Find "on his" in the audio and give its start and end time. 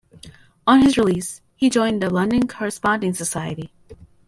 0.65-0.97